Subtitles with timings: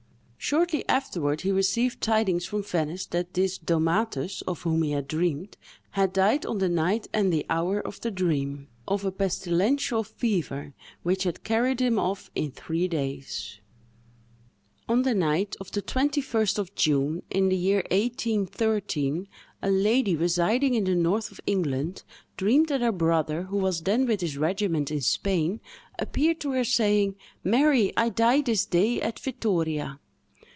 [0.43, 5.55] Shortly afterward he received tidings from Venice that this Domatus, of whom he had dreamed,
[5.91, 10.03] had died on the night and at the hour of the dream, of a pestilential
[10.03, 13.59] fever, which had carried him off in three days.
[14.89, 19.27] On the night of the 21st of June, in the year 1813,
[19.61, 22.03] a lady, residing in the north of England,
[22.35, 25.61] dreamed that her brother, who was then with his regiment in Spain,
[25.99, 29.99] appeared to her, saying, "Mary, I die this day at Vittoria!"